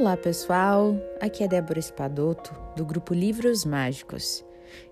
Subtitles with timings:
[0.00, 4.42] Olá pessoal, aqui é Débora Espadoto do grupo Livros Mágicos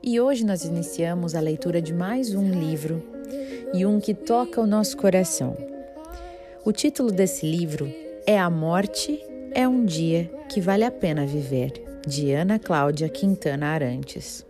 [0.02, 3.02] e hoje nós iniciamos a leitura de mais um livro
[3.72, 5.56] e um que toca o nosso coração.
[6.62, 7.90] O título desse livro
[8.26, 9.18] é A Morte
[9.54, 11.72] é um Dia que Vale a Pena Viver,
[12.06, 14.44] de Ana Cláudia Quintana Arantes.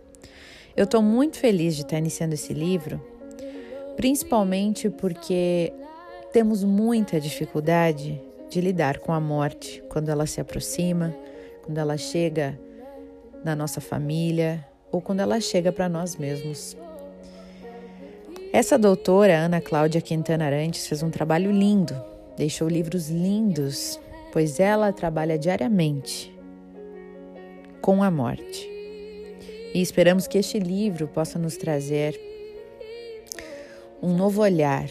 [0.75, 3.01] Eu estou muito feliz de estar iniciando esse livro,
[3.95, 5.71] principalmente porque
[6.33, 11.15] temos muita dificuldade de lidar com a morte quando ela se aproxima,
[11.63, 12.59] quando ela chega
[13.43, 16.75] na nossa família ou quando ela chega para nós mesmos.
[18.51, 21.95] Essa doutora, Ana Cláudia Quintana Arantes, fez um trabalho lindo,
[22.35, 23.99] deixou livros lindos,
[24.31, 26.35] pois ela trabalha diariamente
[27.79, 28.67] com a morte.
[29.73, 32.19] E esperamos que este livro possa nos trazer
[34.01, 34.89] um novo olhar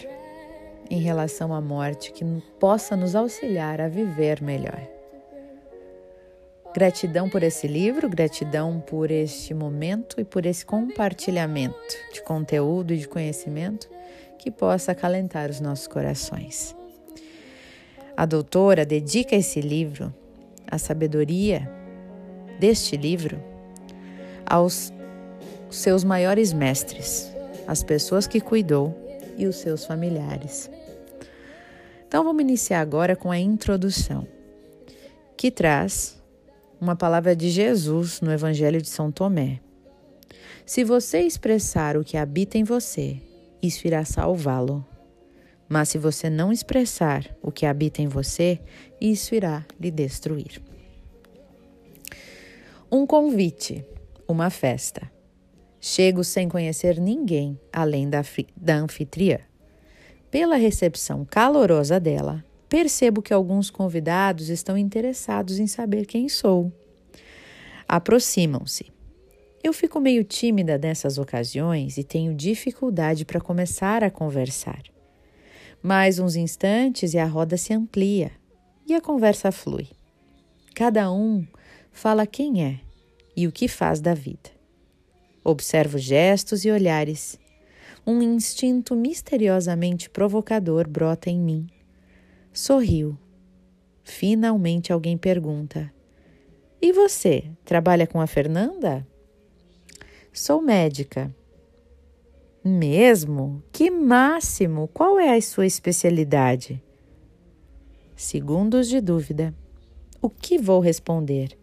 [0.90, 2.24] em relação à morte que
[2.58, 4.80] possa nos auxiliar a viver melhor.
[6.74, 12.98] Gratidão por esse livro, gratidão por este momento e por esse compartilhamento de conteúdo e
[12.98, 13.88] de conhecimento
[14.38, 16.76] que possa acalentar os nossos corações.
[18.16, 20.14] A doutora dedica esse livro,
[20.70, 21.70] a sabedoria
[22.60, 23.42] deste livro,
[24.46, 24.92] aos
[25.70, 27.32] seus maiores mestres,
[27.66, 29.07] as pessoas que cuidou
[29.38, 30.68] e os seus familiares.
[32.06, 34.26] Então vamos iniciar agora com a introdução,
[35.36, 36.20] que traz
[36.80, 39.60] uma palavra de Jesus no Evangelho de São Tomé.
[40.66, 43.16] Se você expressar o que habita em você,
[43.62, 44.86] isso irá salvá-lo.
[45.68, 48.58] Mas se você não expressar o que habita em você,
[49.00, 50.62] isso irá lhe destruir.
[52.90, 53.84] Um convite,
[54.26, 55.10] uma festa.
[55.80, 58.22] Chego sem conhecer ninguém além da,
[58.56, 59.38] da anfitriã.
[60.30, 66.72] Pela recepção calorosa dela, percebo que alguns convidados estão interessados em saber quem sou.
[67.88, 68.86] Aproximam-se.
[69.62, 74.82] Eu fico meio tímida nessas ocasiões e tenho dificuldade para começar a conversar.
[75.82, 78.30] Mais uns instantes e a roda se amplia
[78.86, 79.88] e a conversa flui.
[80.74, 81.46] Cada um
[81.90, 82.80] fala quem é
[83.36, 84.57] e o que faz da vida.
[85.48, 87.38] Observo gestos e olhares
[88.06, 91.66] um instinto misteriosamente provocador brota em mim.
[92.52, 93.16] Sorriu.
[94.04, 95.90] Finalmente alguém pergunta:
[96.82, 99.06] E você, trabalha com a Fernanda?
[100.34, 101.34] Sou médica.
[102.62, 103.62] Mesmo?
[103.72, 104.86] Que máximo!
[104.88, 106.82] Qual é a sua especialidade?
[108.14, 109.54] Segundos de dúvida.
[110.20, 111.56] O que vou responder?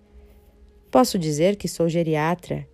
[0.90, 2.68] Posso dizer que sou geriatra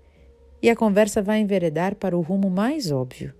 [0.61, 3.33] e a conversa vai enveredar para o rumo mais óbvio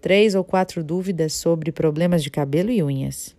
[0.00, 3.36] três ou quatro dúvidas sobre problemas de cabelo e unhas.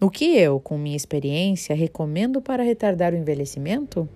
[0.00, 4.08] O que eu, com minha experiência, recomendo para retardar o envelhecimento?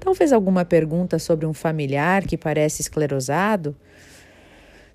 [0.00, 3.76] Talvez alguma pergunta sobre um familiar que parece esclerosado?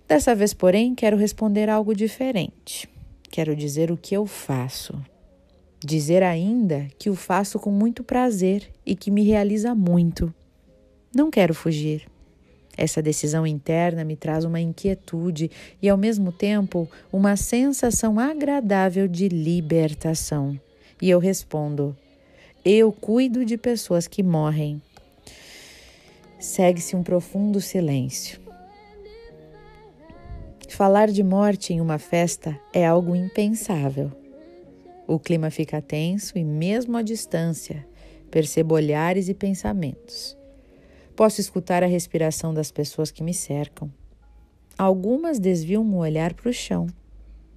[0.08, 2.90] Dessa vez, porém, quero responder algo diferente.
[3.30, 5.00] Quero dizer o que eu faço.
[5.84, 10.34] Dizer ainda que o faço com muito prazer e que me realiza muito.
[11.13, 12.06] Não quero fugir.
[12.77, 15.51] Essa decisão interna me traz uma inquietude
[15.81, 20.59] e, ao mesmo tempo, uma sensação agradável de libertação.
[21.01, 21.95] E eu respondo:
[22.63, 24.81] Eu cuido de pessoas que morrem.
[26.39, 28.39] Segue-se um profundo silêncio.
[30.69, 34.11] Falar de morte em uma festa é algo impensável.
[35.05, 37.85] O clima fica tenso e, mesmo à distância,
[38.31, 40.35] percebo olhares e pensamentos.
[41.21, 43.93] Posso escutar a respiração das pessoas que me cercam.
[44.75, 46.87] Algumas desviam um olhar para o chão,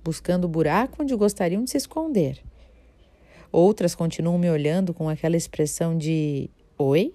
[0.05, 2.45] buscando o buraco onde gostariam de se esconder.
[3.51, 7.15] Outras continuam me olhando com aquela expressão de oi,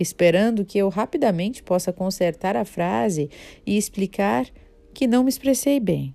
[0.00, 3.30] esperando que eu rapidamente possa consertar a frase
[3.64, 4.50] e explicar
[4.92, 6.12] que não me expressei bem.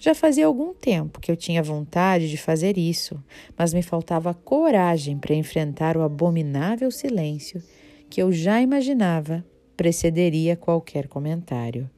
[0.00, 3.20] Já fazia algum tempo que eu tinha vontade de fazer isso,
[3.58, 7.60] mas me faltava coragem para enfrentar o abominável silêncio
[8.14, 9.44] que eu já imaginava
[9.76, 11.90] precederia qualquer comentário.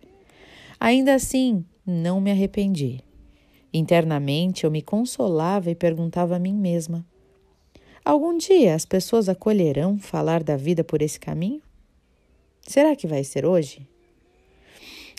[0.80, 3.02] Ainda assim, não me arrependi.
[3.70, 7.04] Internamente eu me consolava e perguntava a mim mesma:
[8.02, 11.60] Algum dia as pessoas acolherão falar da vida por esse caminho?
[12.62, 13.86] Será que vai ser hoje?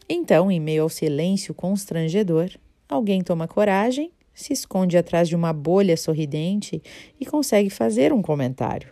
[0.09, 2.49] Então, em meio ao silêncio constrangedor,
[2.89, 6.81] alguém toma coragem, se esconde atrás de uma bolha sorridente
[7.19, 8.89] e consegue fazer um comentário.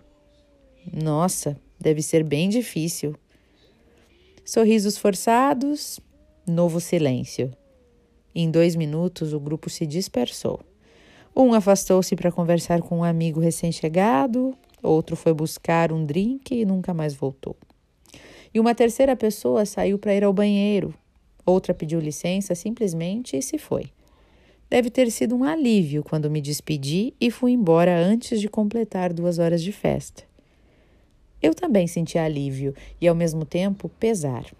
[0.93, 3.13] Nossa, Deve ser bem difícil.
[4.43, 5.99] Sorrisos forçados,
[6.47, 7.51] novo silêncio.
[8.33, 10.59] Em dois minutos, o grupo se dispersou.
[11.35, 16.91] Um afastou-se para conversar com um amigo recém-chegado, outro foi buscar um drink e nunca
[16.91, 17.55] mais voltou.
[18.51, 20.91] E uma terceira pessoa saiu para ir ao banheiro,
[21.45, 23.91] outra pediu licença simplesmente e se foi.
[24.71, 29.37] Deve ter sido um alívio quando me despedi e fui embora antes de completar duas
[29.37, 30.23] horas de festa.
[31.45, 34.51] Eu também senti alívio e, ao mesmo tempo, pesar.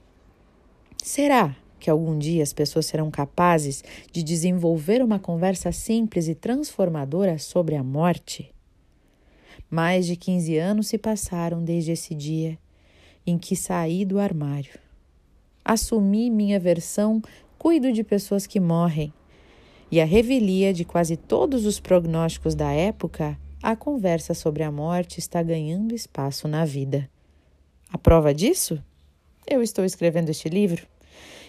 [1.04, 7.40] Será que algum dia as pessoas serão capazes de desenvolver uma conversa simples e transformadora
[7.40, 8.54] sobre a morte?
[9.68, 12.56] Mais de 15 anos se passaram desde esse dia
[13.26, 14.78] em que saí do armário.
[15.64, 17.20] Assumi minha versão,
[17.58, 19.12] cuido de pessoas que morrem
[19.92, 25.18] e a revelia de quase todos os prognósticos da época, a conversa sobre a morte
[25.18, 27.10] está ganhando espaço na vida.
[27.90, 28.80] A prova disso?
[29.48, 30.86] Eu estou escrevendo este livro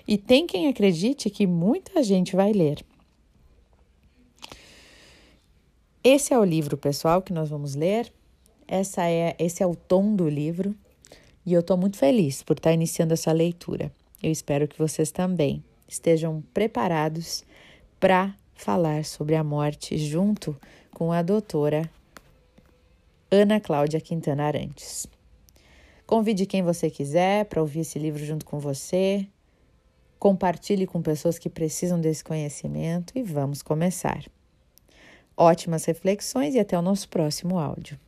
[0.08, 2.82] e tem quem acredite que muita gente vai ler.
[6.02, 8.10] Esse é o livro, pessoal, que nós vamos ler.
[8.66, 10.74] Essa é, esse é o tom do livro
[11.44, 13.92] e eu estou muito feliz por estar iniciando essa leitura.
[14.22, 17.44] Eu espero que vocês também estejam preparados
[18.00, 20.56] para falar sobre a morte junto
[20.90, 21.90] com a doutora
[23.30, 25.06] Ana Cláudia Quintana Arantes.
[26.06, 29.26] Convide quem você quiser para ouvir esse livro junto com você.
[30.16, 34.24] Compartilhe com pessoas que precisam desse conhecimento e vamos começar.
[35.36, 37.98] Ótimas reflexões e até o nosso próximo áudio.